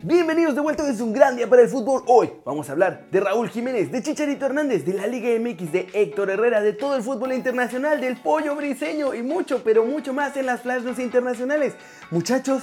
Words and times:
Bienvenidos 0.00 0.54
de 0.54 0.60
vuelta, 0.60 0.88
es 0.88 1.00
un 1.00 1.12
gran 1.12 1.34
día 1.34 1.50
para 1.50 1.62
el 1.62 1.68
fútbol. 1.68 2.04
Hoy 2.06 2.30
vamos 2.44 2.68
a 2.68 2.72
hablar 2.72 3.08
de 3.10 3.18
Raúl 3.18 3.48
Jiménez, 3.48 3.90
de 3.90 4.00
Chicharito 4.00 4.46
Hernández, 4.46 4.84
de 4.86 4.92
la 4.92 5.08
Liga 5.08 5.28
MX, 5.40 5.72
de 5.72 5.88
Héctor 5.92 6.30
Herrera, 6.30 6.60
de 6.60 6.72
todo 6.72 6.94
el 6.94 7.02
fútbol 7.02 7.32
internacional, 7.32 8.00
del 8.00 8.16
pollo 8.16 8.54
briseño 8.54 9.12
y 9.12 9.24
mucho, 9.24 9.64
pero 9.64 9.84
mucho 9.84 10.12
más 10.12 10.36
en 10.36 10.46
las 10.46 10.60
flash 10.60 10.84
internacionales. 11.00 11.74
Muchachos, 12.12 12.62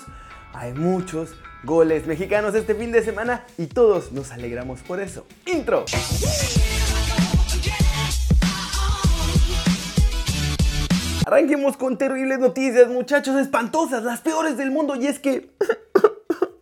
hay 0.54 0.72
muchos 0.76 1.36
goles 1.66 2.08
mexicanos 2.08 2.56
este 2.56 2.74
fin 2.74 2.94
de 2.94 3.04
semana 3.04 3.44
y 3.58 3.66
todos 3.66 4.14
nos 4.14 4.32
alegramos 4.32 4.80
por 4.84 5.02
eso. 5.02 5.28
Intro. 5.46 5.84
Arranquemos 11.26 11.76
con 11.76 11.98
terribles 11.98 12.40
noticias, 12.40 12.88
muchachos, 12.88 13.36
espantosas, 13.36 14.04
las 14.04 14.22
peores 14.22 14.56
del 14.56 14.72
mundo 14.72 14.96
y 14.96 15.08
es 15.08 15.20
que... 15.20 15.50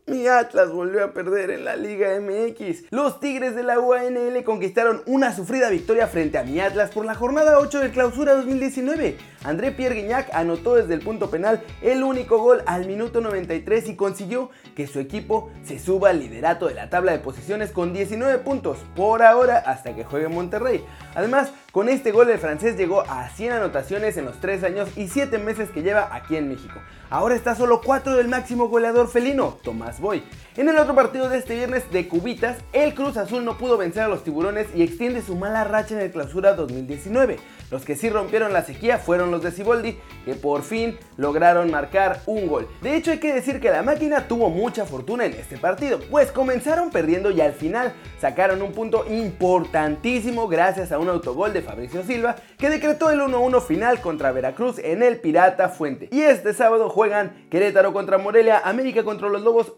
Mi 0.05 0.27
Atlas 0.27 0.69
volvió 0.69 1.01
a 1.01 1.13
perder 1.13 1.49
en 1.49 1.63
la 1.63 1.77
Liga 1.77 2.19
MX. 2.19 2.91
Los 2.91 3.21
Tigres 3.21 3.55
de 3.55 3.63
la 3.63 3.79
UANL 3.79 4.43
conquistaron 4.43 5.01
una 5.05 5.33
sufrida 5.33 5.69
victoria 5.69 6.07
frente 6.07 6.37
a 6.37 6.43
mi 6.43 6.59
Atlas 6.59 6.91
por 6.91 7.05
la 7.05 7.15
jornada 7.15 7.57
8 7.59 7.79
de 7.79 7.91
clausura 7.91 8.35
2019. 8.35 9.17
André 9.43 9.71
Pierre 9.71 9.95
Guignac 9.95 10.33
anotó 10.33 10.75
desde 10.75 10.93
el 10.93 11.01
punto 11.01 11.29
penal 11.29 11.61
el 11.81 12.03
único 12.03 12.37
gol 12.37 12.63
al 12.65 12.87
minuto 12.87 13.21
93 13.21 13.89
y 13.89 13.95
consiguió 13.95 14.49
que 14.75 14.87
su 14.87 14.99
equipo 14.99 15.51
se 15.63 15.79
suba 15.79 16.09
al 16.09 16.19
liderato 16.19 16.67
de 16.67 16.73
la 16.73 16.89
tabla 16.89 17.11
de 17.11 17.19
posiciones 17.19 17.71
con 17.71 17.93
19 17.93 18.39
puntos 18.39 18.79
por 18.95 19.21
ahora 19.21 19.57
hasta 19.57 19.95
que 19.95 20.03
juegue 20.05 20.27
Monterrey. 20.29 20.83
Además, 21.15 21.51
con 21.71 21.89
este 21.89 22.11
gol 22.11 22.29
el 22.29 22.39
francés 22.39 22.77
llegó 22.77 23.01
a 23.01 23.29
100 23.29 23.53
anotaciones 23.53 24.17
en 24.17 24.25
los 24.25 24.39
3 24.39 24.63
años 24.63 24.89
y 24.95 25.07
7 25.07 25.37
meses 25.39 25.69
que 25.69 25.83
lleva 25.83 26.15
aquí 26.15 26.35
en 26.35 26.47
México. 26.49 26.79
Ahora 27.09 27.35
está 27.35 27.55
solo 27.55 27.81
4 27.81 28.15
del 28.15 28.27
máximo 28.27 28.69
goleador 28.69 29.09
felino, 29.09 29.59
Tomás 29.63 29.99
Boy. 29.99 30.23
En 30.55 30.69
el 30.69 30.77
otro 30.77 30.93
partido 30.93 31.29
de 31.29 31.39
este 31.39 31.55
viernes 31.55 31.89
de 31.89 32.07
Cubitas, 32.07 32.59
el 32.73 32.93
Cruz 32.93 33.17
Azul 33.17 33.43
no 33.43 33.57
pudo 33.57 33.75
vencer 33.75 34.03
a 34.03 34.07
los 34.07 34.23
tiburones 34.23 34.67
y 34.75 34.83
extiende 34.83 35.23
su 35.23 35.35
mala 35.35 35.63
racha 35.63 35.95
en 35.95 36.01
el 36.01 36.11
clausura 36.11 36.53
2019. 36.53 37.37
Los 37.71 37.83
que 37.85 37.95
sí 37.95 38.07
rompieron 38.07 38.53
la 38.53 38.61
sequía 38.61 38.99
fueron 38.99 39.31
los 39.31 39.41
de 39.41 39.49
Ciboldi, 39.49 39.97
que 40.25 40.35
por 40.35 40.61
fin 40.61 40.99
lograron 41.17 41.71
marcar 41.71 42.21
un 42.27 42.45
gol. 42.45 42.67
De 42.83 42.95
hecho, 42.95 43.09
hay 43.09 43.17
que 43.17 43.33
decir 43.33 43.59
que 43.59 43.71
la 43.71 43.81
máquina 43.81 44.27
tuvo 44.27 44.51
mucha 44.51 44.85
fortuna 44.85 45.25
en 45.25 45.33
este 45.33 45.57
partido, 45.57 45.99
pues 46.11 46.31
comenzaron 46.31 46.91
perdiendo 46.91 47.31
y 47.31 47.41
al 47.41 47.53
final 47.53 47.91
sacaron 48.21 48.61
un 48.61 48.73
punto 48.73 49.07
importantísimo 49.09 50.47
gracias 50.47 50.91
a 50.91 50.99
un 50.99 51.09
autogol 51.09 51.51
de 51.51 51.63
Fabricio 51.63 52.03
Silva 52.03 52.35
que 52.59 52.69
decretó 52.69 53.09
el 53.09 53.21
1-1 53.21 53.59
final 53.59 54.01
contra 54.01 54.31
Veracruz 54.31 54.77
en 54.77 55.01
el 55.01 55.19
Pirata 55.19 55.69
Fuente. 55.69 56.09
Y 56.11 56.21
este 56.21 56.53
sábado 56.53 56.89
juegan 56.89 57.47
Querétaro 57.49 57.91
contra 57.91 58.19
Morelia, 58.19 58.61
América 58.63 59.03
contra 59.03 59.29
los 59.29 59.41
Lobos, 59.41 59.73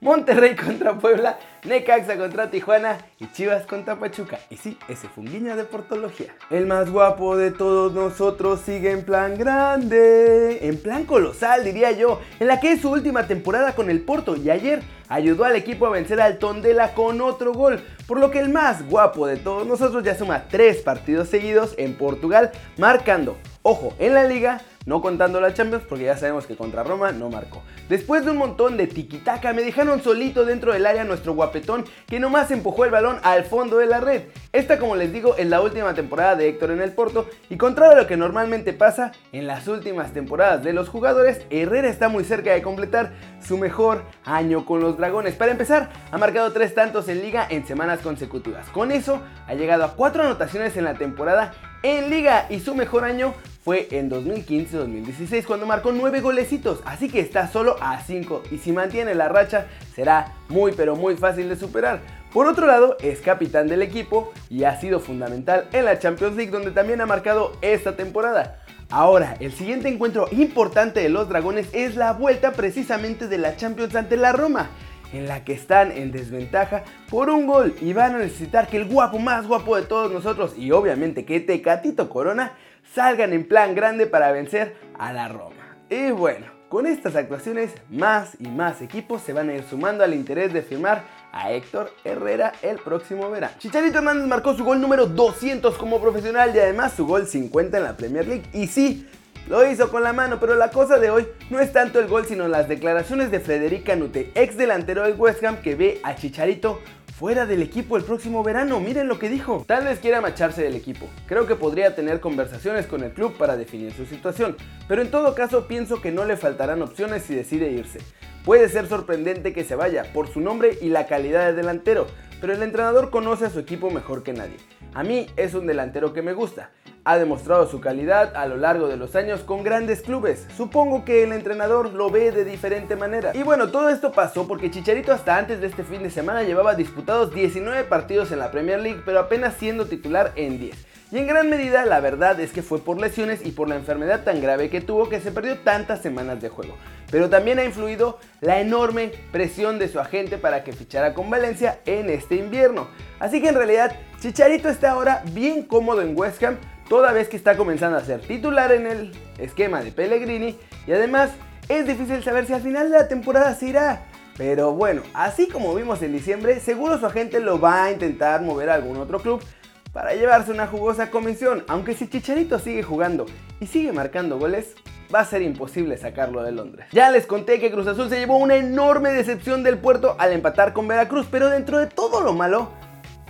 Monterrey 0.00 0.54
contra 0.54 0.98
Puebla, 0.98 1.38
Necaxa 1.64 2.18
contra 2.18 2.50
Tijuana 2.50 2.98
y 3.18 3.26
Chivas 3.32 3.64
contra 3.66 3.98
Pachuca. 3.98 4.38
Y 4.50 4.56
sí, 4.56 4.76
ese 4.86 5.08
fue 5.08 5.24
un 5.24 5.32
guiño 5.32 5.56
de 5.56 5.64
portología. 5.64 6.34
El 6.50 6.66
más 6.66 6.90
guapo 6.90 7.36
de 7.36 7.50
todos 7.50 7.92
nosotros 7.92 8.60
sigue 8.60 8.90
en 8.90 9.02
plan 9.04 9.38
grande, 9.38 10.66
en 10.66 10.76
plan 10.76 11.04
colosal 11.04 11.64
diría 11.64 11.92
yo, 11.92 12.20
en 12.38 12.48
la 12.48 12.60
que 12.60 12.72
es 12.72 12.82
su 12.82 12.90
última 12.90 13.26
temporada 13.26 13.74
con 13.74 13.88
el 13.88 14.02
Porto 14.02 14.36
y 14.36 14.50
ayer 14.50 14.82
ayudó 15.08 15.44
al 15.44 15.56
equipo 15.56 15.86
a 15.86 15.90
vencer 15.90 16.20
al 16.20 16.38
Tondela 16.38 16.92
con 16.92 17.20
otro 17.22 17.54
gol, 17.54 17.82
por 18.06 18.18
lo 18.18 18.30
que 18.30 18.40
el 18.40 18.50
más 18.50 18.86
guapo 18.88 19.26
de 19.26 19.36
todos 19.36 19.66
nosotros 19.66 20.04
ya 20.04 20.16
suma 20.16 20.44
tres 20.50 20.82
partidos 20.82 21.28
seguidos 21.28 21.74
en 21.78 21.96
Portugal, 21.96 22.52
marcando, 22.76 23.38
ojo, 23.62 23.94
en 23.98 24.12
la 24.14 24.24
liga 24.24 24.60
no 24.86 25.00
contando 25.00 25.40
la 25.40 25.54
Champions 25.54 25.84
porque 25.88 26.04
ya 26.04 26.16
sabemos 26.16 26.46
que 26.46 26.56
contra 26.56 26.82
Roma 26.82 27.12
no 27.12 27.28
marcó. 27.30 27.62
Después 27.88 28.24
de 28.24 28.30
un 28.30 28.38
montón 28.38 28.76
de 28.76 28.86
tiquitaca 28.86 29.52
me 29.52 29.62
dejaron 29.62 30.02
solito 30.02 30.44
dentro 30.44 30.72
del 30.72 30.86
área 30.86 31.04
nuestro 31.04 31.34
guapetón 31.34 31.84
que 32.06 32.20
nomás 32.20 32.50
empujó 32.50 32.84
el 32.84 32.90
balón 32.90 33.18
al 33.22 33.44
fondo 33.44 33.78
de 33.78 33.86
la 33.86 34.00
red. 34.00 34.24
Esta 34.52 34.78
como 34.78 34.96
les 34.96 35.12
digo 35.12 35.36
es 35.36 35.46
la 35.46 35.60
última 35.60 35.94
temporada 35.94 36.36
de 36.36 36.48
Héctor 36.48 36.70
en 36.70 36.80
el 36.80 36.92
Porto 36.92 37.28
y 37.50 37.56
contrario 37.56 37.96
a 37.96 38.02
lo 38.02 38.06
que 38.06 38.16
normalmente 38.16 38.72
pasa 38.72 39.12
en 39.32 39.46
las 39.46 39.68
últimas 39.68 40.12
temporadas 40.12 40.62
de 40.62 40.72
los 40.72 40.88
jugadores, 40.88 41.42
Herrera 41.50 41.88
está 41.88 42.08
muy 42.08 42.24
cerca 42.24 42.52
de 42.52 42.62
completar 42.62 43.12
su 43.40 43.58
mejor 43.58 44.02
año 44.24 44.64
con 44.64 44.80
los 44.80 44.96
dragones. 44.96 45.34
Para 45.34 45.52
empezar, 45.52 45.90
ha 46.10 46.18
marcado 46.18 46.52
tres 46.52 46.74
tantos 46.74 47.08
en 47.08 47.20
liga 47.20 47.46
en 47.48 47.66
semanas 47.66 48.00
consecutivas. 48.00 48.68
Con 48.68 48.92
eso 48.92 49.20
ha 49.46 49.54
llegado 49.54 49.84
a 49.84 49.94
cuatro 49.94 50.22
anotaciones 50.22 50.76
en 50.76 50.84
la 50.84 50.94
temporada 50.94 51.52
en 51.82 52.08
liga 52.10 52.46
y 52.48 52.60
su 52.60 52.74
mejor 52.74 53.04
año 53.04 53.34
fue 53.64 53.88
en 53.92 54.10
2015-2016 54.10 55.46
cuando 55.46 55.64
marcó 55.64 55.90
9 55.90 56.20
golecitos, 56.20 56.80
así 56.84 57.08
que 57.08 57.20
está 57.20 57.48
solo 57.48 57.76
a 57.80 57.98
5 57.98 58.42
y 58.50 58.58
si 58.58 58.72
mantiene 58.72 59.14
la 59.14 59.28
racha 59.28 59.66
será 59.94 60.34
muy 60.50 60.72
pero 60.72 60.96
muy 60.96 61.16
fácil 61.16 61.48
de 61.48 61.56
superar. 61.56 62.00
Por 62.30 62.46
otro 62.46 62.66
lado, 62.66 62.96
es 63.00 63.20
capitán 63.20 63.68
del 63.68 63.80
equipo 63.80 64.32
y 64.50 64.64
ha 64.64 64.78
sido 64.78 65.00
fundamental 65.00 65.68
en 65.72 65.86
la 65.86 65.98
Champions 65.98 66.36
League 66.36 66.50
donde 66.50 66.72
también 66.72 67.00
ha 67.00 67.06
marcado 67.06 67.52
esta 67.62 67.96
temporada. 67.96 68.60
Ahora, 68.90 69.36
el 69.40 69.52
siguiente 69.52 69.88
encuentro 69.88 70.28
importante 70.32 71.00
de 71.00 71.08
los 71.08 71.28
Dragones 71.28 71.68
es 71.72 71.96
la 71.96 72.12
vuelta 72.12 72.52
precisamente 72.52 73.28
de 73.28 73.38
la 73.38 73.56
Champions 73.56 73.94
ante 73.94 74.18
la 74.18 74.32
Roma 74.32 74.68
en 75.14 75.26
la 75.26 75.44
que 75.44 75.52
están 75.52 75.92
en 75.92 76.12
desventaja 76.12 76.82
por 77.08 77.30
un 77.30 77.46
gol 77.46 77.74
y 77.80 77.92
van 77.92 78.16
a 78.16 78.18
necesitar 78.18 78.66
que 78.66 78.76
el 78.76 78.86
guapo 78.86 79.18
más 79.18 79.46
guapo 79.46 79.76
de 79.76 79.82
todos 79.82 80.12
nosotros 80.12 80.54
y 80.58 80.72
obviamente 80.72 81.24
que 81.24 81.40
Tecatito 81.40 82.10
Corona 82.10 82.52
salgan 82.94 83.32
en 83.32 83.46
plan 83.46 83.74
grande 83.74 84.06
para 84.06 84.30
vencer 84.30 84.76
a 84.98 85.12
la 85.12 85.28
Roma. 85.28 85.76
Y 85.90 86.10
bueno, 86.12 86.46
con 86.68 86.86
estas 86.86 87.16
actuaciones 87.16 87.72
más 87.90 88.36
y 88.38 88.48
más 88.48 88.80
equipos 88.82 89.22
se 89.22 89.32
van 89.32 89.48
a 89.50 89.54
ir 89.54 89.64
sumando 89.64 90.04
al 90.04 90.14
interés 90.14 90.52
de 90.52 90.62
firmar 90.62 91.02
a 91.32 91.52
Héctor 91.52 91.92
Herrera 92.04 92.52
el 92.62 92.78
próximo 92.78 93.28
verano. 93.30 93.54
Chicharito 93.58 93.98
Hernández 93.98 94.26
marcó 94.26 94.54
su 94.54 94.64
gol 94.64 94.80
número 94.80 95.06
200 95.06 95.76
como 95.76 96.00
profesional 96.00 96.54
y 96.54 96.60
además 96.60 96.92
su 96.92 97.06
gol 97.06 97.26
50 97.26 97.78
en 97.78 97.84
la 97.84 97.96
Premier 97.96 98.26
League 98.26 98.44
y 98.52 98.68
sí, 98.68 99.08
lo 99.48 99.68
hizo 99.68 99.90
con 99.90 100.02
la 100.02 100.12
mano, 100.12 100.38
pero 100.40 100.54
la 100.54 100.70
cosa 100.70 100.98
de 100.98 101.10
hoy 101.10 101.26
no 101.50 101.60
es 101.60 101.72
tanto 101.72 101.98
el 101.98 102.08
gol, 102.08 102.24
sino 102.24 102.48
las 102.48 102.68
declaraciones 102.68 103.30
de 103.30 103.40
Frederica 103.40 103.94
Nute, 103.94 104.30
ex 104.34 104.56
delantero 104.56 105.02
del 105.02 105.20
West 105.20 105.44
Ham, 105.44 105.58
que 105.58 105.74
ve 105.74 106.00
a 106.02 106.14
Chicharito 106.14 106.80
fuera 107.18 107.46
del 107.46 107.62
equipo 107.62 107.96
el 107.96 108.02
próximo 108.02 108.42
verano. 108.42 108.80
Miren 108.80 109.06
lo 109.06 109.18
que 109.18 109.28
dijo. 109.28 109.64
Tal 109.66 109.84
vez 109.84 110.00
quiera 110.00 110.20
macharse 110.20 110.62
del 110.62 110.74
equipo. 110.74 111.06
Creo 111.26 111.46
que 111.46 111.54
podría 111.54 111.94
tener 111.94 112.20
conversaciones 112.20 112.86
con 112.86 113.04
el 113.04 113.12
club 113.12 113.36
para 113.36 113.56
definir 113.56 113.92
su 113.92 114.04
situación, 114.04 114.56
pero 114.88 115.00
en 115.00 115.10
todo 115.10 115.34
caso 115.34 115.68
pienso 115.68 116.00
que 116.00 116.10
no 116.10 116.24
le 116.24 116.36
faltarán 116.36 116.82
opciones 116.82 117.22
si 117.22 117.34
decide 117.34 117.70
irse. 117.70 118.00
Puede 118.44 118.68
ser 118.68 118.88
sorprendente 118.88 119.52
que 119.52 119.64
se 119.64 119.76
vaya 119.76 120.04
por 120.12 120.28
su 120.28 120.40
nombre 120.40 120.76
y 120.82 120.88
la 120.88 121.06
calidad 121.06 121.46
de 121.46 121.54
delantero, 121.54 122.06
pero 122.40 122.52
el 122.52 122.62
entrenador 122.62 123.10
conoce 123.10 123.46
a 123.46 123.50
su 123.50 123.60
equipo 123.60 123.90
mejor 123.90 124.22
que 124.22 124.32
nadie. 124.32 124.56
A 124.94 125.02
mí 125.02 125.26
es 125.36 125.54
un 125.54 125.66
delantero 125.66 126.12
que 126.12 126.22
me 126.22 126.32
gusta 126.32 126.70
ha 127.04 127.18
demostrado 127.18 127.68
su 127.68 127.80
calidad 127.80 128.34
a 128.34 128.46
lo 128.46 128.56
largo 128.56 128.88
de 128.88 128.96
los 128.96 129.14
años 129.14 129.40
con 129.40 129.62
grandes 129.62 130.00
clubes. 130.00 130.46
Supongo 130.56 131.04
que 131.04 131.22
el 131.22 131.32
entrenador 131.32 131.92
lo 131.92 132.10
ve 132.10 132.32
de 132.32 132.44
diferente 132.44 132.96
manera. 132.96 133.32
Y 133.34 133.42
bueno, 133.42 133.68
todo 133.68 133.90
esto 133.90 134.12
pasó 134.12 134.48
porque 134.48 134.70
Chicharito 134.70 135.12
hasta 135.12 135.36
antes 135.36 135.60
de 135.60 135.66
este 135.66 135.84
fin 135.84 136.02
de 136.02 136.10
semana 136.10 136.42
llevaba 136.42 136.74
disputados 136.74 137.34
19 137.34 137.84
partidos 137.84 138.32
en 138.32 138.38
la 138.38 138.50
Premier 138.50 138.80
League, 138.80 139.02
pero 139.04 139.20
apenas 139.20 139.54
siendo 139.54 139.86
titular 139.86 140.32
en 140.36 140.58
10. 140.58 140.86
Y 141.12 141.18
en 141.18 141.26
gran 141.26 141.50
medida 141.50 141.84
la 141.84 142.00
verdad 142.00 142.40
es 142.40 142.52
que 142.52 142.62
fue 142.62 142.78
por 142.78 142.98
lesiones 142.98 143.44
y 143.44 143.52
por 143.52 143.68
la 143.68 143.76
enfermedad 143.76 144.24
tan 144.24 144.40
grave 144.40 144.70
que 144.70 144.80
tuvo 144.80 145.08
que 145.08 145.20
se 145.20 145.30
perdió 145.30 145.58
tantas 145.58 146.00
semanas 146.00 146.40
de 146.40 146.48
juego. 146.48 146.74
Pero 147.10 147.28
también 147.28 147.58
ha 147.58 147.64
influido 147.64 148.18
la 148.40 148.60
enorme 148.60 149.12
presión 149.30 149.78
de 149.78 149.88
su 149.88 150.00
agente 150.00 150.38
para 150.38 150.64
que 150.64 150.72
fichara 150.72 151.12
con 151.12 151.30
Valencia 151.30 151.78
en 151.84 152.08
este 152.08 152.36
invierno. 152.36 152.88
Así 153.20 153.40
que 153.40 153.48
en 153.48 153.54
realidad 153.54 153.94
Chicharito 154.24 154.70
está 154.70 154.92
ahora 154.92 155.22
bien 155.34 155.64
cómodo 155.64 156.00
en 156.00 156.18
West 156.18 156.42
Ham, 156.42 156.56
toda 156.88 157.12
vez 157.12 157.28
que 157.28 157.36
está 157.36 157.58
comenzando 157.58 157.98
a 157.98 158.00
ser 158.00 158.22
titular 158.22 158.72
en 158.72 158.86
el 158.86 159.12
esquema 159.36 159.82
de 159.82 159.92
Pellegrini 159.92 160.56
y 160.86 160.92
además 160.92 161.28
es 161.68 161.86
difícil 161.86 162.24
saber 162.24 162.46
si 162.46 162.54
al 162.54 162.62
final 162.62 162.90
de 162.90 162.96
la 162.96 163.06
temporada 163.06 163.54
se 163.54 163.66
irá. 163.66 164.06
Pero 164.38 164.72
bueno, 164.72 165.02
así 165.12 165.46
como 165.46 165.74
vimos 165.74 166.00
en 166.00 166.14
diciembre, 166.14 166.58
seguro 166.60 166.98
su 166.98 167.04
agente 167.04 167.38
lo 167.38 167.60
va 167.60 167.84
a 167.84 167.92
intentar 167.92 168.40
mover 168.40 168.70
a 168.70 168.76
algún 168.76 168.96
otro 168.96 169.20
club 169.20 169.44
para 169.92 170.14
llevarse 170.14 170.52
una 170.52 170.68
jugosa 170.68 171.10
comisión, 171.10 171.62
aunque 171.68 171.92
si 171.92 172.08
Chicharito 172.08 172.58
sigue 172.58 172.82
jugando 172.82 173.26
y 173.60 173.66
sigue 173.66 173.92
marcando 173.92 174.38
goles, 174.38 174.74
va 175.14 175.20
a 175.20 175.26
ser 175.26 175.42
imposible 175.42 175.98
sacarlo 175.98 176.42
de 176.42 176.52
Londres. 176.52 176.86
Ya 176.92 177.10
les 177.10 177.26
conté 177.26 177.60
que 177.60 177.70
Cruz 177.70 177.86
Azul 177.88 178.08
se 178.08 178.20
llevó 178.20 178.38
una 178.38 178.56
enorme 178.56 179.12
decepción 179.12 179.62
del 179.62 179.76
puerto 179.76 180.16
al 180.18 180.32
empatar 180.32 180.72
con 180.72 180.88
Veracruz, 180.88 181.26
pero 181.30 181.50
dentro 181.50 181.78
de 181.78 181.88
todo 181.88 182.22
lo 182.22 182.32
malo, 182.32 182.70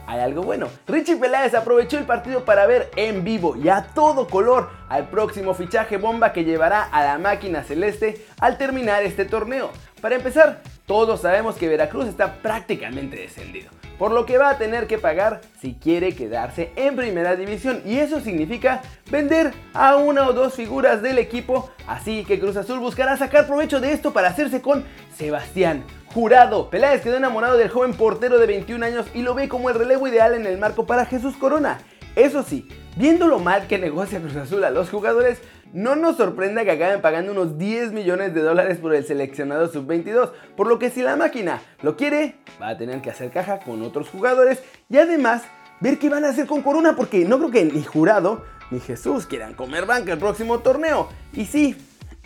hay 0.06 0.20
algo 0.20 0.42
bueno. 0.42 0.68
Richie 0.86 1.16
Peláez 1.16 1.54
aprovechó 1.54 1.98
el 1.98 2.04
partido 2.04 2.44
para 2.44 2.66
ver 2.66 2.90
en 2.96 3.24
vivo 3.24 3.56
y 3.56 3.68
a 3.68 3.88
todo 3.94 4.26
color 4.26 4.70
al 4.88 5.08
próximo 5.08 5.54
fichaje 5.54 5.96
bomba 5.96 6.32
que 6.32 6.44
llevará 6.44 6.82
a 6.82 7.04
la 7.04 7.18
máquina 7.18 7.62
celeste 7.62 8.26
al 8.38 8.58
terminar 8.58 9.02
este 9.02 9.24
torneo. 9.24 9.70
Para 10.00 10.16
empezar, 10.16 10.60
todos 10.86 11.22
sabemos 11.22 11.56
que 11.56 11.68
Veracruz 11.68 12.06
está 12.06 12.34
prácticamente 12.42 13.16
descendido, 13.16 13.70
por 13.98 14.12
lo 14.12 14.26
que 14.26 14.36
va 14.36 14.50
a 14.50 14.58
tener 14.58 14.86
que 14.86 14.98
pagar 14.98 15.40
si 15.58 15.74
quiere 15.74 16.14
quedarse 16.14 16.72
en 16.76 16.94
primera 16.94 17.36
división 17.36 17.80
y 17.86 17.96
eso 17.96 18.20
significa 18.20 18.82
vender 19.10 19.54
a 19.72 19.96
una 19.96 20.28
o 20.28 20.34
dos 20.34 20.52
figuras 20.52 21.00
del 21.00 21.16
equipo, 21.16 21.70
así 21.86 22.24
que 22.26 22.38
Cruz 22.38 22.58
Azul 22.58 22.80
buscará 22.80 23.16
sacar 23.16 23.46
provecho 23.46 23.80
de 23.80 23.92
esto 23.92 24.12
para 24.12 24.28
hacerse 24.28 24.60
con 24.60 24.84
Sebastián 25.16 25.84
Jurado. 26.14 26.70
Peláez 26.70 27.02
quedó 27.02 27.16
enamorado 27.16 27.56
del 27.56 27.70
joven 27.70 27.92
portero 27.92 28.38
de 28.38 28.46
21 28.46 28.86
años 28.86 29.06
y 29.14 29.22
lo 29.22 29.34
ve 29.34 29.48
como 29.48 29.68
el 29.68 29.74
relevo 29.74 30.06
ideal 30.06 30.34
en 30.34 30.46
el 30.46 30.58
marco 30.58 30.86
para 30.86 31.06
Jesús 31.06 31.36
Corona. 31.36 31.80
Eso 32.14 32.44
sí, 32.44 32.68
viendo 32.96 33.26
lo 33.26 33.40
mal 33.40 33.66
que 33.66 33.78
negocia 33.78 34.20
Cruz 34.20 34.36
Azul 34.36 34.62
a 34.62 34.70
los 34.70 34.90
jugadores, 34.90 35.42
no 35.72 35.96
nos 35.96 36.16
sorprenda 36.16 36.62
que 36.62 36.70
acaben 36.70 37.00
pagando 37.00 37.32
unos 37.32 37.58
10 37.58 37.90
millones 37.90 38.32
de 38.32 38.42
dólares 38.42 38.78
por 38.78 38.94
el 38.94 39.04
seleccionado 39.04 39.66
sub-22, 39.66 40.30
por 40.56 40.68
lo 40.68 40.78
que 40.78 40.88
si 40.88 41.02
la 41.02 41.16
máquina 41.16 41.60
lo 41.82 41.96
quiere, 41.96 42.36
va 42.62 42.68
a 42.68 42.78
tener 42.78 43.02
que 43.02 43.10
hacer 43.10 43.32
caja 43.32 43.58
con 43.58 43.82
otros 43.82 44.08
jugadores 44.08 44.62
y 44.88 44.98
además 44.98 45.42
ver 45.80 45.98
qué 45.98 46.10
van 46.10 46.24
a 46.24 46.28
hacer 46.28 46.46
con 46.46 46.62
Corona, 46.62 46.94
porque 46.94 47.24
no 47.24 47.38
creo 47.38 47.50
que 47.50 47.64
ni 47.64 47.82
Jurado 47.82 48.44
ni 48.70 48.78
Jesús 48.78 49.26
quieran 49.26 49.54
comer 49.54 49.84
banca 49.84 50.12
el 50.12 50.18
próximo 50.20 50.60
torneo. 50.60 51.08
Y 51.32 51.46
sí, 51.46 51.76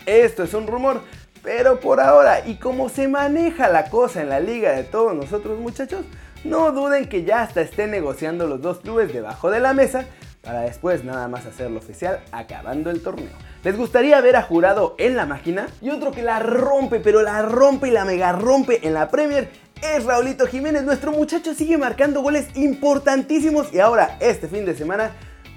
esto 0.05 0.43
es 0.43 0.53
un 0.53 0.67
rumor, 0.67 1.01
pero 1.43 1.79
por 1.79 1.99
ahora, 1.99 2.45
y 2.45 2.55
como 2.55 2.89
se 2.89 3.07
maneja 3.07 3.69
la 3.69 3.89
cosa 3.89 4.21
en 4.21 4.29
la 4.29 4.39
liga 4.39 4.71
de 4.71 4.83
todos 4.83 5.15
nosotros 5.15 5.59
muchachos, 5.59 6.05
no 6.43 6.71
duden 6.71 7.07
que 7.07 7.23
ya 7.23 7.41
hasta 7.41 7.61
estén 7.61 7.91
negociando 7.91 8.47
los 8.47 8.61
dos 8.61 8.79
clubes 8.79 9.11
debajo 9.13 9.49
de 9.49 9.59
la 9.59 9.73
mesa 9.73 10.05
para 10.41 10.61
después 10.61 11.03
nada 11.03 11.27
más 11.27 11.45
hacerlo 11.45 11.79
oficial 11.79 12.21
acabando 12.31 12.89
el 12.89 13.01
torneo. 13.01 13.31
¿Les 13.63 13.77
gustaría 13.77 14.21
ver 14.21 14.37
a 14.37 14.41
Jurado 14.41 14.95
en 14.97 15.15
la 15.17 15.25
máquina? 15.25 15.67
Y 15.81 15.89
otro 15.89 16.11
que 16.11 16.23
la 16.23 16.39
rompe, 16.39 16.99
pero 16.99 17.21
la 17.21 17.41
rompe 17.41 17.89
y 17.89 17.91
la 17.91 18.05
mega 18.05 18.31
rompe 18.31 18.87
en 18.87 18.93
la 18.93 19.09
Premier 19.09 19.49
es 19.81 20.05
Raulito 20.05 20.47
Jiménez. 20.47 20.83
Nuestro 20.83 21.11
muchacho 21.11 21.53
sigue 21.53 21.77
marcando 21.77 22.21
goles 22.21 22.47
importantísimos 22.55 23.73
y 23.73 23.79
ahora 23.79 24.17
este 24.21 24.47
fin 24.47 24.65
de 24.65 24.75
semana 24.75 25.11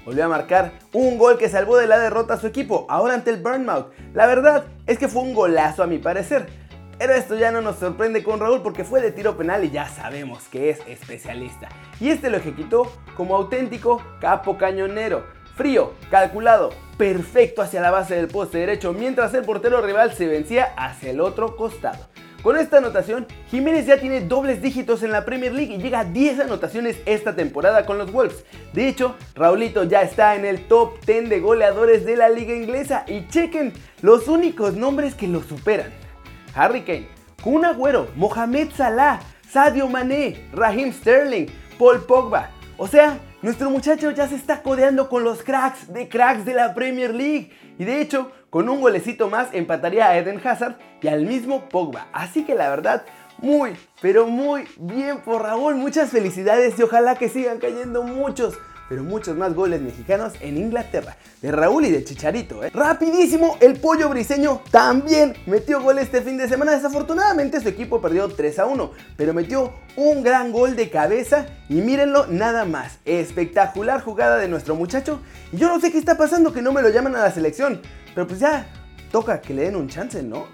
volvió 0.05 0.25
a 0.25 0.29
marcar 0.29 0.73
un 0.91 1.17
gol 1.17 1.37
que 1.37 1.49
salvó 1.49 1.77
de 1.77 1.87
la 1.87 1.99
derrota 1.99 2.35
a 2.35 2.39
su 2.39 2.47
equipo, 2.47 2.85
ahora 2.89 3.13
ante 3.13 3.29
el 3.29 3.41
Burnmouth. 3.41 3.87
La 4.13 4.27
verdad 4.27 4.65
es 4.85 4.97
que 4.97 5.07
fue 5.07 5.21
un 5.21 5.33
golazo 5.33 5.83
a 5.83 5.87
mi 5.87 5.97
parecer. 5.97 6.47
Pero 6.99 7.15
esto 7.15 7.35
ya 7.35 7.51
no 7.51 7.61
nos 7.61 7.79
sorprende 7.79 8.23
con 8.23 8.39
Raúl 8.39 8.61
porque 8.61 8.85
fue 8.85 9.01
de 9.01 9.11
tiro 9.11 9.35
penal 9.35 9.65
y 9.65 9.71
ya 9.71 9.89
sabemos 9.89 10.47
que 10.49 10.69
es 10.69 10.79
especialista. 10.87 11.67
Y 11.99 12.09
este 12.09 12.29
lo 12.29 12.37
ejecutó 12.37 12.89
como 13.17 13.35
auténtico 13.35 14.01
capo 14.21 14.57
cañonero. 14.57 15.25
Frío, 15.55 15.93
calculado, 16.09 16.69
perfecto 16.97 17.61
hacia 17.61 17.81
la 17.81 17.91
base 17.91 18.15
del 18.15 18.27
poste 18.27 18.59
derecho 18.59 18.93
mientras 18.93 19.33
el 19.33 19.43
portero 19.43 19.81
rival 19.81 20.13
se 20.13 20.27
vencía 20.27 20.73
hacia 20.77 21.11
el 21.11 21.19
otro 21.19 21.57
costado. 21.57 22.12
Con 22.43 22.57
esta 22.57 22.79
anotación, 22.79 23.25
Jiménez 23.49 23.85
ya 23.85 24.01
tiene 24.01 24.19
dobles 24.19 24.61
dígitos 24.61 25.01
en 25.01 25.13
la 25.13 25.23
Premier 25.23 25.53
League 25.53 25.73
y 25.73 25.77
llega 25.77 26.01
a 26.01 26.03
10 26.03 26.41
anotaciones 26.41 26.97
esta 27.05 27.37
temporada 27.37 27.85
con 27.85 27.97
los 27.97 28.11
Wolves. 28.11 28.43
De 28.73 28.89
hecho, 28.89 29.15
Raulito 29.33 29.85
ya 29.85 30.01
está 30.01 30.35
en 30.35 30.43
el 30.43 30.67
top 30.67 30.99
10 31.05 31.29
de 31.29 31.39
goleadores 31.39 32.05
de 32.05 32.17
la 32.17 32.27
liga 32.27 32.53
inglesa 32.53 33.05
y 33.07 33.27
chequen 33.27 33.71
los 34.01 34.27
únicos 34.27 34.73
nombres 34.73 35.15
que 35.15 35.29
lo 35.29 35.41
superan. 35.41 35.93
Harry 36.53 36.81
Kane, 36.81 37.07
Kun 37.41 37.63
Agüero, 37.63 38.09
Mohamed 38.17 38.71
Salah, 38.75 39.21
Sadio 39.49 39.87
Mané, 39.87 40.49
Raheem 40.51 40.91
Sterling, 40.91 41.47
Paul 41.79 42.01
Pogba. 42.05 42.49
O 42.75 42.87
sea, 42.87 43.19
nuestro 43.41 43.69
muchacho 43.69 44.11
ya 44.11 44.27
se 44.27 44.35
está 44.35 44.61
codeando 44.61 45.07
con 45.07 45.23
los 45.23 45.43
cracks 45.43 45.93
de 45.93 46.09
cracks 46.09 46.43
de 46.43 46.55
la 46.55 46.73
Premier 46.73 47.15
League. 47.15 47.51
Y 47.79 47.85
de 47.85 48.01
hecho, 48.01 48.33
con 48.53 48.69
un 48.69 48.81
golecito 48.81 49.31
más 49.31 49.47
empataría 49.51 50.07
a 50.07 50.15
Eden 50.15 50.39
Hazard 50.45 50.75
y 51.01 51.07
al 51.07 51.25
mismo 51.25 51.67
Pogba. 51.69 52.05
Así 52.13 52.45
que 52.45 52.53
la 52.53 52.69
verdad, 52.69 53.03
muy, 53.39 53.71
pero 53.99 54.27
muy 54.27 54.65
bien 54.77 55.21
por 55.21 55.41
Raúl. 55.41 55.73
Muchas 55.73 56.11
felicidades 56.11 56.77
y 56.77 56.83
ojalá 56.83 57.15
que 57.15 57.29
sigan 57.29 57.57
cayendo 57.57 58.03
muchos 58.03 58.59
pero 58.89 59.03
muchos 59.03 59.35
más 59.35 59.55
goles 59.55 59.81
mexicanos 59.81 60.33
en 60.39 60.57
Inglaterra. 60.57 61.17
De 61.41 61.51
Raúl 61.51 61.85
y 61.85 61.91
de 61.91 62.03
Chicharito, 62.03 62.63
¿eh? 62.63 62.69
Rapidísimo, 62.71 63.57
el 63.59 63.79
pollo 63.79 64.07
briseño 64.09 64.61
también 64.69 65.35
metió 65.47 65.81
gol 65.81 65.97
este 65.97 66.21
fin 66.21 66.37
de 66.37 66.47
semana. 66.47 66.73
Desafortunadamente 66.73 67.59
su 67.59 67.69
equipo 67.69 68.01
perdió 68.01 68.27
3 68.27 68.59
a 68.59 68.65
1, 68.65 68.91
pero 69.17 69.33
metió 69.33 69.73
un 69.95 70.21
gran 70.21 70.51
gol 70.51 70.75
de 70.75 70.91
cabeza 70.91 71.47
y 71.69 71.75
mírenlo 71.75 72.27
nada 72.27 72.65
más. 72.65 72.99
Espectacular 73.05 74.01
jugada 74.01 74.37
de 74.37 74.47
nuestro 74.47 74.75
muchacho. 74.75 75.21
Y 75.51 75.57
yo 75.57 75.69
no 75.69 75.79
sé 75.79 75.91
qué 75.91 75.97
está 75.97 76.15
pasando 76.15 76.53
que 76.53 76.61
no 76.61 76.71
me 76.71 76.81
lo 76.81 76.89
llaman 76.89 77.15
a 77.15 77.23
la 77.23 77.31
selección, 77.31 77.81
pero 78.13 78.27
pues 78.27 78.39
ya 78.39 78.65
toca 79.11 79.41
que 79.41 79.53
le 79.53 79.63
den 79.63 79.75
un 79.75 79.87
chance, 79.87 80.21
¿no? 80.23 80.47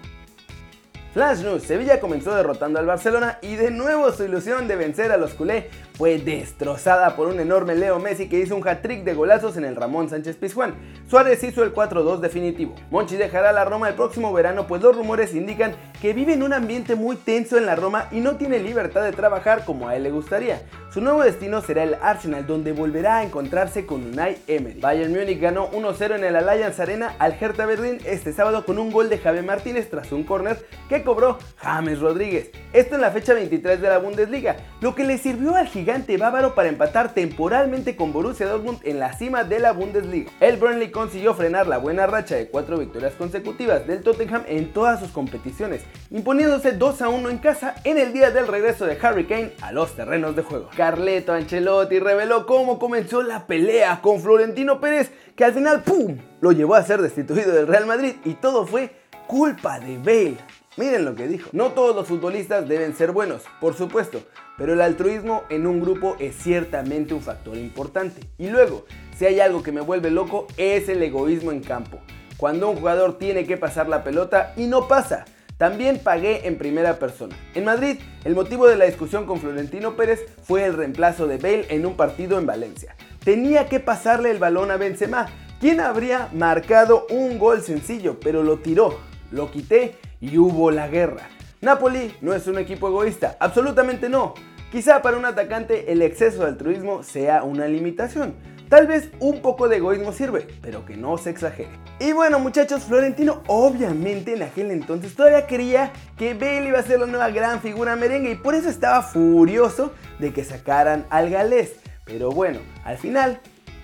Flash 1.12 1.40
News, 1.40 1.64
Sevilla 1.64 1.98
comenzó 1.98 2.32
derrotando 2.32 2.78
al 2.78 2.86
Barcelona 2.86 3.38
y 3.42 3.56
de 3.56 3.72
nuevo 3.72 4.12
su 4.12 4.22
ilusión 4.22 4.68
de 4.68 4.76
vencer 4.76 5.10
a 5.10 5.16
los 5.16 5.34
culé 5.34 5.68
fue 5.94 6.18
destrozada 6.18 7.16
por 7.16 7.26
un 7.26 7.40
enorme 7.40 7.74
Leo 7.74 7.98
Messi 7.98 8.28
que 8.28 8.38
hizo 8.38 8.54
un 8.54 8.66
hat-trick 8.66 9.02
de 9.02 9.14
golazos 9.14 9.56
en 9.56 9.64
el 9.64 9.74
Ramón 9.74 10.08
Sánchez 10.08 10.36
Pizjuán. 10.36 10.76
Suárez 11.08 11.42
hizo 11.42 11.64
el 11.64 11.74
4-2 11.74 12.20
definitivo. 12.20 12.76
Monchi 12.92 13.16
dejará 13.16 13.50
la 13.50 13.64
Roma 13.64 13.88
el 13.88 13.96
próximo 13.96 14.32
verano 14.32 14.68
pues 14.68 14.82
los 14.82 14.96
rumores 14.96 15.34
indican 15.34 15.74
que 16.00 16.12
vive 16.12 16.34
en 16.34 16.44
un 16.44 16.52
ambiente 16.52 16.94
muy 16.94 17.16
tenso 17.16 17.58
en 17.58 17.66
la 17.66 17.74
Roma 17.74 18.06
y 18.12 18.20
no 18.20 18.36
tiene 18.36 18.60
libertad 18.60 19.02
de 19.02 19.10
trabajar 19.10 19.64
como 19.64 19.88
a 19.88 19.96
él 19.96 20.04
le 20.04 20.12
gustaría. 20.12 20.62
Su 20.92 21.00
nuevo 21.00 21.22
destino 21.22 21.62
será 21.62 21.84
el 21.84 21.94
Arsenal 22.02 22.48
donde 22.48 22.72
volverá 22.72 23.18
a 23.18 23.22
encontrarse 23.22 23.86
con 23.86 24.04
Unai 24.04 24.38
Emery. 24.48 24.80
Bayern 24.80 25.12
Múnich 25.12 25.40
ganó 25.40 25.70
1-0 25.70 26.16
en 26.16 26.24
el 26.24 26.34
Allianz 26.34 26.80
Arena 26.80 27.14
al 27.20 27.36
Hertha 27.40 27.64
Berlín 27.64 27.98
este 28.04 28.32
sábado 28.32 28.64
con 28.64 28.76
un 28.76 28.90
gol 28.90 29.08
de 29.08 29.18
Javier 29.18 29.44
Martínez 29.44 29.88
tras 29.88 30.10
un 30.10 30.24
córner 30.24 30.58
que 30.88 31.04
cobró 31.04 31.38
James 31.58 32.00
Rodríguez. 32.00 32.50
Esto 32.72 32.96
en 32.96 33.02
la 33.02 33.12
fecha 33.12 33.34
23 33.34 33.80
de 33.80 33.88
la 33.88 33.98
Bundesliga, 33.98 34.56
lo 34.80 34.96
que 34.96 35.04
le 35.04 35.18
sirvió 35.18 35.54
al 35.54 35.68
gigante 35.68 36.16
bávaro 36.16 36.56
para 36.56 36.68
empatar 36.68 37.14
temporalmente 37.14 37.94
con 37.94 38.12
Borussia 38.12 38.48
Dortmund 38.48 38.80
en 38.82 38.98
la 38.98 39.12
cima 39.12 39.44
de 39.44 39.60
la 39.60 39.70
Bundesliga. 39.70 40.32
El 40.40 40.56
Burnley 40.56 40.90
consiguió 40.90 41.34
frenar 41.34 41.68
la 41.68 41.78
buena 41.78 42.08
racha 42.08 42.34
de 42.34 42.48
cuatro 42.48 42.78
victorias 42.78 43.12
consecutivas 43.14 43.86
del 43.86 44.02
Tottenham 44.02 44.42
en 44.48 44.72
todas 44.72 44.98
sus 44.98 45.10
competiciones, 45.12 45.82
imponiéndose 46.10 46.72
2 46.72 47.02
a 47.02 47.08
1 47.10 47.30
en 47.30 47.38
casa 47.38 47.76
en 47.84 47.96
el 47.96 48.12
día 48.12 48.32
del 48.32 48.48
regreso 48.48 48.86
de 48.86 48.98
Harry 49.00 49.26
Kane 49.26 49.52
a 49.62 49.70
los 49.70 49.94
terrenos 49.94 50.34
de 50.34 50.42
juego. 50.42 50.68
Carleto 50.80 51.34
Ancelotti 51.34 51.98
reveló 51.98 52.46
cómo 52.46 52.78
comenzó 52.78 53.22
la 53.22 53.46
pelea 53.46 54.00
con 54.00 54.18
Florentino 54.22 54.80
Pérez, 54.80 55.10
que 55.36 55.44
al 55.44 55.52
final 55.52 55.82
¡pum! 55.82 56.16
lo 56.40 56.52
llevó 56.52 56.74
a 56.74 56.82
ser 56.82 57.02
destituido 57.02 57.52
del 57.52 57.66
Real 57.66 57.84
Madrid 57.84 58.14
y 58.24 58.32
todo 58.32 58.66
fue 58.66 58.90
culpa 59.26 59.78
de 59.78 59.98
Bale. 59.98 60.38
Miren 60.78 61.04
lo 61.04 61.14
que 61.14 61.28
dijo. 61.28 61.50
No 61.52 61.72
todos 61.72 61.94
los 61.94 62.08
futbolistas 62.08 62.66
deben 62.66 62.96
ser 62.96 63.12
buenos, 63.12 63.42
por 63.60 63.74
supuesto, 63.74 64.22
pero 64.56 64.72
el 64.72 64.80
altruismo 64.80 65.42
en 65.50 65.66
un 65.66 65.82
grupo 65.82 66.16
es 66.18 66.34
ciertamente 66.36 67.12
un 67.12 67.20
factor 67.20 67.58
importante. 67.58 68.22
Y 68.38 68.48
luego, 68.48 68.86
si 69.18 69.26
hay 69.26 69.38
algo 69.40 69.62
que 69.62 69.72
me 69.72 69.82
vuelve 69.82 70.10
loco, 70.10 70.46
es 70.56 70.88
el 70.88 71.02
egoísmo 71.02 71.52
en 71.52 71.60
campo. 71.60 71.98
Cuando 72.38 72.70
un 72.70 72.78
jugador 72.78 73.18
tiene 73.18 73.44
que 73.44 73.58
pasar 73.58 73.86
la 73.86 74.02
pelota 74.02 74.54
y 74.56 74.64
no 74.64 74.88
pasa. 74.88 75.26
También 75.60 75.98
pagué 75.98 76.48
en 76.48 76.56
primera 76.56 76.98
persona. 76.98 77.36
En 77.54 77.66
Madrid, 77.66 77.98
el 78.24 78.34
motivo 78.34 78.66
de 78.66 78.76
la 78.76 78.86
discusión 78.86 79.26
con 79.26 79.40
Florentino 79.40 79.94
Pérez 79.94 80.24
fue 80.42 80.64
el 80.64 80.72
reemplazo 80.72 81.26
de 81.26 81.36
Bale 81.36 81.66
en 81.68 81.84
un 81.84 81.98
partido 81.98 82.38
en 82.38 82.46
Valencia. 82.46 82.96
Tenía 83.22 83.68
que 83.68 83.78
pasarle 83.78 84.30
el 84.30 84.38
balón 84.38 84.70
a 84.70 84.78
Benzema, 84.78 85.26
quien 85.60 85.80
habría 85.80 86.30
marcado 86.32 87.06
un 87.10 87.38
gol 87.38 87.60
sencillo, 87.60 88.18
pero 88.20 88.42
lo 88.42 88.60
tiró. 88.60 89.00
Lo 89.32 89.50
quité 89.50 89.96
y 90.18 90.38
hubo 90.38 90.70
la 90.70 90.88
guerra. 90.88 91.28
Napoli 91.60 92.14
no 92.22 92.32
es 92.32 92.46
un 92.46 92.56
equipo 92.56 92.88
egoísta, 92.88 93.36
absolutamente 93.38 94.08
no. 94.08 94.32
Quizá 94.72 95.02
para 95.02 95.18
un 95.18 95.26
atacante 95.26 95.92
el 95.92 96.00
exceso 96.00 96.40
de 96.40 96.48
altruismo 96.48 97.02
sea 97.02 97.42
una 97.42 97.68
limitación. 97.68 98.32
Tal 98.70 98.86
vez 98.86 99.10
un 99.18 99.42
poco 99.42 99.68
de 99.68 99.78
egoísmo 99.78 100.12
sirve, 100.12 100.46
pero 100.62 100.86
que 100.86 100.96
no 100.96 101.18
se 101.18 101.30
exagere. 101.30 101.70
Y 101.98 102.12
bueno 102.12 102.38
muchachos, 102.38 102.84
Florentino 102.84 103.42
obviamente 103.48 104.34
en 104.34 104.44
aquel 104.44 104.70
entonces 104.70 105.16
todavía 105.16 105.48
creía 105.48 105.92
que 106.16 106.34
Bale 106.34 106.68
iba 106.68 106.78
a 106.78 106.84
ser 106.84 107.00
la 107.00 107.06
nueva 107.06 107.30
gran 107.30 107.60
figura 107.60 107.96
merengue 107.96 108.30
y 108.30 108.36
por 108.36 108.54
eso 108.54 108.68
estaba 108.68 109.02
furioso 109.02 109.92
de 110.20 110.32
que 110.32 110.44
sacaran 110.44 111.04
al 111.10 111.30
galés. 111.30 111.72
Pero 112.04 112.30
bueno, 112.30 112.60
al 112.84 112.96
final 112.96 113.40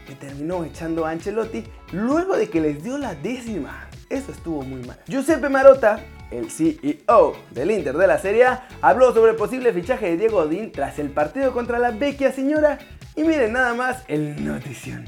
me 0.09 0.15
terminó 0.15 0.63
echando 0.63 1.05
a 1.05 1.11
Ancelotti 1.11 1.65
luego 1.91 2.37
de 2.37 2.49
que 2.49 2.61
les 2.61 2.85
dio 2.85 2.97
la 2.97 3.17
décima. 3.17 3.89
Eso 4.09 4.31
estuvo 4.31 4.63
muy 4.63 4.83
mal. 4.87 5.01
Giuseppe 5.09 5.49
Marotta 5.49 5.99
el 6.31 6.51
CEO 6.51 7.37
del 7.51 7.71
Inter 7.71 7.97
de 7.97 8.07
la 8.07 8.19
Serie 8.19 8.45
A, 8.45 8.69
habló 8.81 9.13
sobre 9.13 9.33
el 9.33 9.37
posible 9.37 9.73
fichaje 9.73 10.11
de 10.11 10.17
Diego 10.17 10.39
Odín 10.39 10.73
tras 10.73 10.99
el 10.99 11.11
partido 11.11 11.53
contra 11.53 11.79
la 11.79 11.91
vecchia 11.93 12.33
señora 12.33 12.79
y 13.17 13.23
miren 13.25 13.53
nada 13.53 13.75
más 13.75 14.05
el 14.09 14.45
notición. 14.45 15.05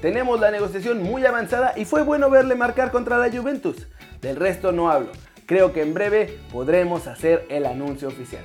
Tenemos 0.00 0.40
la 0.40 0.50
negociación 0.50 1.02
muy 1.02 1.26
avanzada 1.26 1.74
y 1.76 1.84
fue 1.84 2.02
bueno 2.02 2.30
verle 2.30 2.54
marcar 2.54 2.90
contra 2.90 3.18
la 3.18 3.30
Juventus. 3.30 3.86
Del 4.22 4.36
resto 4.36 4.72
no 4.72 4.90
hablo. 4.90 5.10
Creo 5.44 5.72
que 5.72 5.82
en 5.82 5.92
breve 5.92 6.38
podremos 6.50 7.06
hacer 7.06 7.44
el 7.50 7.66
anuncio 7.66 8.08
oficial. 8.08 8.44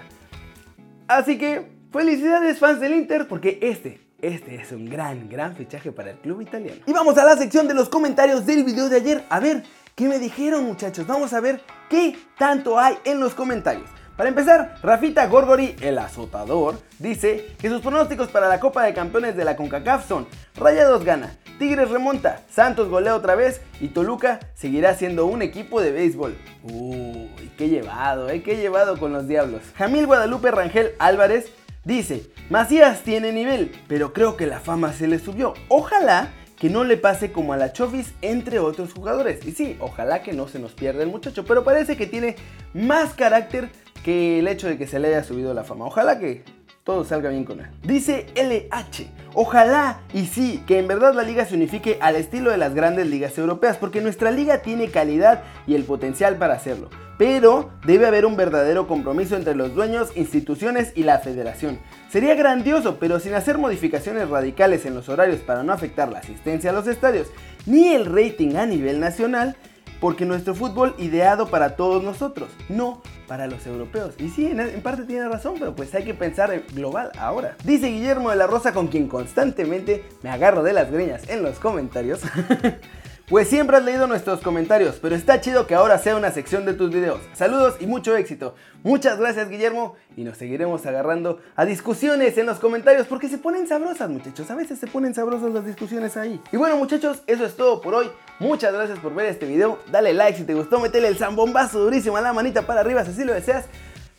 Así 1.08 1.38
que 1.38 1.72
felicidades 1.94 2.60
fans 2.60 2.80
del 2.80 2.94
Inter 2.94 3.28
porque 3.28 3.60
este 3.62 4.02
este 4.22 4.56
es 4.56 4.72
un 4.72 4.90
gran, 4.90 5.30
gran 5.30 5.56
fichaje 5.56 5.92
para 5.92 6.12
el 6.12 6.18
club 6.18 6.42
italiano. 6.42 6.82
Y 6.88 6.94
vamos 6.94 7.18
a 7.18 7.26
la 7.26 7.38
sección 7.38 7.68
de 7.68 7.76
los 7.76 7.90
comentarios 7.90 8.46
del 8.46 8.64
video 8.64 8.90
de 8.90 8.96
ayer. 8.96 9.24
A 9.30 9.40
ver, 9.40 9.64
¿Qué 9.96 10.10
me 10.10 10.20
dijeron 10.20 10.66
muchachos? 10.66 11.08
Vamos 11.08 11.32
a 11.32 11.40
ver 11.40 11.62
qué 11.90 12.18
tanto 12.38 12.78
hay 12.78 12.98
en 13.06 13.22
los 13.22 13.34
comentarios. 13.34 13.90
Para 14.16 14.30
empezar, 14.30 14.76
Rafita 14.82 15.28
Gorgori, 15.28 15.76
el 15.82 15.98
azotador, 15.98 16.80
dice 17.00 17.48
que 17.60 17.68
sus 17.68 17.82
pronósticos 17.82 18.30
para 18.30 18.48
la 18.48 18.62
Copa 18.62 18.84
de 18.84 18.94
Campeones 18.94 19.36
de 19.36 19.44
la 19.44 19.58
CONCACAF 19.58 20.08
son 20.08 20.26
Rayados 20.56 21.04
gana, 21.04 21.36
Tigres 21.60 21.90
remonta, 21.90 22.42
Santos 22.50 22.88
golea 22.88 23.14
otra 23.14 23.36
vez 23.36 23.60
y 23.82 23.90
Toluca 23.90 24.40
seguirá 24.54 24.94
siendo 24.96 25.26
un 25.26 25.42
equipo 25.42 25.82
de 25.82 25.92
béisbol. 25.92 26.38
Uy, 26.64 27.52
qué 27.58 27.68
llevado, 27.68 28.30
eh, 28.30 28.42
qué 28.42 28.56
llevado 28.56 28.98
con 28.98 29.12
los 29.12 29.28
diablos. 29.28 29.62
Jamil 29.78 30.06
Guadalupe 30.06 30.50
Rangel 30.50 30.94
Álvarez 30.98 31.52
dice, 31.84 32.30
Macías 32.50 33.02
tiene 33.02 33.34
nivel, 33.34 33.74
pero 33.90 34.14
creo 34.14 34.38
que 34.38 34.48
la 34.48 34.62
fama 34.62 34.94
se 34.94 35.08
le 35.08 35.20
subió. 35.20 35.56
Ojalá 35.68 36.30
que 36.58 36.70
no 36.70 36.86
le 36.86 36.96
pase 36.96 37.34
como 37.34 37.52
a 37.52 37.58
la 37.58 37.74
Chofis 37.74 38.14
entre 38.22 38.60
otros 38.60 38.94
jugadores. 38.94 39.46
Y 39.46 39.52
sí, 39.52 39.76
ojalá 39.82 40.24
que 40.24 40.32
no 40.32 40.48
se 40.48 40.60
nos 40.60 40.72
pierda 40.72 41.04
el 41.04 41.10
muchacho, 41.10 41.44
pero 41.44 41.66
parece 41.66 41.98
que 41.98 42.08
tiene 42.08 42.38
más 42.74 43.14
carácter 43.14 43.70
que 44.06 44.38
el 44.38 44.48
hecho 44.48 44.68
de 44.68 44.78
que 44.78 44.86
se 44.86 45.00
le 45.00 45.08
haya 45.08 45.24
subido 45.24 45.52
la 45.56 45.64
fama. 45.64 45.86
Ojalá 45.86 46.20
que 46.20 46.44
todo 46.84 47.04
salga 47.06 47.32
bien 47.32 47.44
con 47.44 47.60
él. 47.60 47.66
Dice 47.82 48.28
LH, 48.36 49.08
ojalá 49.34 50.02
y 50.14 50.28
sí, 50.28 50.64
que 50.68 50.78
en 50.78 50.88
verdad 50.88 51.16
la 51.16 51.24
liga 51.24 51.44
se 51.44 51.56
unifique 51.56 51.98
al 52.00 52.16
estilo 52.16 52.52
de 52.52 52.58
las 52.58 52.76
grandes 52.76 53.08
ligas 53.08 53.36
europeas, 53.40 53.78
porque 53.78 54.02
nuestra 54.02 54.30
liga 54.30 54.60
tiene 54.60 54.90
calidad 54.90 55.42
y 55.66 55.74
el 55.74 55.86
potencial 55.86 56.38
para 56.38 56.54
hacerlo. 56.54 56.92
Pero 57.18 57.72
debe 57.84 58.06
haber 58.06 58.28
un 58.28 58.38
verdadero 58.38 58.86
compromiso 58.86 59.38
entre 59.38 59.56
los 59.56 59.74
dueños, 59.74 60.16
instituciones 60.16 60.94
y 60.96 61.02
la 61.02 61.18
federación. 61.18 61.80
Sería 62.08 62.36
grandioso, 62.36 62.98
pero 63.00 63.20
sin 63.20 63.34
hacer 63.34 63.58
modificaciones 63.58 64.30
radicales 64.30 64.86
en 64.86 64.94
los 64.94 65.10
horarios 65.10 65.40
para 65.40 65.64
no 65.64 65.74
afectar 65.74 66.12
la 66.12 66.20
asistencia 66.20 66.70
a 66.70 66.74
los 66.74 66.86
estadios, 66.86 67.30
ni 67.66 67.88
el 67.88 68.06
rating 68.06 68.56
a 68.58 68.68
nivel 68.68 69.00
nacional, 69.00 69.56
porque 70.00 70.26
nuestro 70.26 70.56
fútbol 70.56 70.96
ideado 70.98 71.48
para 71.48 71.76
todos 71.76 72.04
nosotros, 72.04 72.50
no 72.70 73.02
para 73.28 73.48
los 73.48 73.66
europeos. 73.66 74.16
Y 74.20 74.30
sí, 74.30 74.48
en, 74.48 74.82
parte 74.82 75.04
tiene 75.04 75.28
razón, 75.28 75.56
pero 75.60 75.76
pues 75.76 75.94
hay 75.96 76.04
que 76.04 76.14
pensar 76.14 76.64
global 76.74 77.12
ahora. 77.18 77.56
Dice 77.64 77.88
Guillermo 77.88 78.30
de 78.30 78.36
la 78.36 78.48
Rosa, 78.48 78.74
con 78.74 78.88
quien 78.88 79.08
constantemente 79.08 80.04
me 80.22 80.30
agarro 80.30 80.64
de 80.64 80.74
las 80.74 80.92
greñas 80.92 81.28
en 81.30 81.44
los 81.44 81.60
comentarios. 81.60 82.22
Pues 83.28 83.48
siempre 83.48 83.76
has 83.76 83.84
leído 83.84 84.06
nuestros 84.06 84.40
comentarios, 84.42 85.00
pero 85.02 85.16
está 85.16 85.42
chido 85.42 85.66
que 85.66 85.74
ahora 85.74 85.98
sea 85.98 86.16
una 86.16 86.30
sección 86.30 86.64
de 86.64 86.76
tus 86.76 86.92
videos. 86.92 87.22
Saludos 87.34 87.76
y 87.80 87.88
mucho 87.88 88.16
éxito. 88.16 88.54
Muchas 88.84 89.18
gracias 89.18 89.50
Guillermo 89.50 89.96
y 90.16 90.24
nos 90.24 90.38
seguiremos 90.38 90.86
agarrando 90.86 91.40
a 91.56 91.66
discusiones 91.66 92.38
en 92.38 92.46
los 92.46 92.60
comentarios 92.60 93.08
porque 93.08 93.28
se 93.28 93.40
ponen 93.40 93.66
sabrosas 93.66 94.12
muchachos. 94.12 94.52
A 94.52 94.56
veces 94.56 94.78
se 94.78 94.86
ponen 94.86 95.16
sabrosas 95.16 95.52
las 95.52 95.66
discusiones 95.66 96.18
ahí. 96.18 96.40
Y 96.52 96.58
bueno 96.58 96.78
muchachos, 96.78 97.24
eso 97.26 97.46
es 97.46 97.56
todo 97.56 97.82
por 97.82 97.96
hoy. 97.96 98.12
Muchas 98.38 98.72
gracias 98.72 99.00
por 99.00 99.16
ver 99.16 99.26
este 99.26 99.48
video. 99.48 99.80
Dale 99.92 100.14
like 100.14 100.38
si 100.38 100.44
te 100.44 100.54
gustó, 100.54 100.80
metele 100.80 101.08
el 101.08 101.18
zambombazo 101.18 101.80
durísimo 101.80 102.18
a 102.18 102.22
la 102.22 102.32
manita 102.32 102.62
para 102.62 102.82
arriba 102.82 103.04
si 103.06 103.10
así 103.10 103.24
lo 103.24 103.34
deseas. 103.34 103.66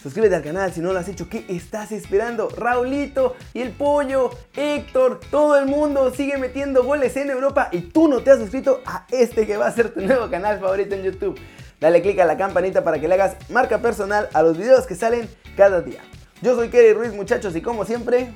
Suscríbete 0.03 0.37
al 0.37 0.43
canal 0.43 0.73
si 0.73 0.81
no 0.81 0.93
lo 0.93 0.99
has 0.99 1.09
hecho. 1.09 1.29
¿Qué 1.29 1.45
estás 1.49 1.91
esperando? 1.93 2.49
Raulito 2.49 3.35
el 3.55 3.73
pollo, 3.73 4.31
Héctor, 4.55 5.21
todo 5.31 5.57
el 5.57 5.67
mundo 5.67 6.13
sigue 6.15 6.37
metiendo 6.37 6.85
goles 6.85 7.17
en 7.17 7.31
Europa 7.31 7.69
y 7.73 7.81
tú 7.81 8.09
no 8.09 8.21
te 8.21 8.31
has 8.31 8.39
suscrito 8.39 8.83
a 8.85 9.07
este 9.11 9.47
que 9.47 9.57
va 9.57 9.67
a 9.67 9.73
ser 9.73 9.95
tu 9.95 10.01
nuevo 10.01 10.31
canal 10.31 10.61
favorito 10.61 10.95
en 10.95 11.03
YouTube. 11.03 11.39
Dale 11.81 12.03
click 12.03 12.19
a 12.21 12.25
la 12.25 12.37
campanita 12.37 12.85
para 12.85 12.99
que 12.99 13.09
le 13.09 13.15
hagas 13.15 13.37
marca 13.51 13.83
personal 13.83 14.29
a 14.33 14.43
los 14.43 14.57
videos 14.57 14.87
que 14.87 14.95
salen 14.95 15.29
cada 15.57 15.81
día. 15.81 16.01
Yo 16.43 16.55
soy 16.55 16.69
Kerry 16.69 16.93
Ruiz 16.93 17.13
muchachos 17.13 17.57
y 17.57 17.61
como 17.61 17.85
siempre, 17.85 18.33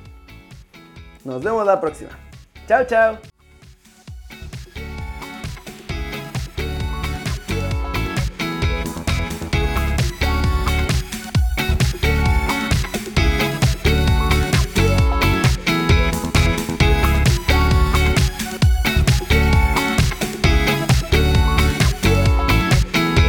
nos 1.23 1.43
vemos 1.43 1.65
la 1.65 1.79
próxima. 1.79 2.17
Chao, 2.67 2.85
chao. 2.85 3.30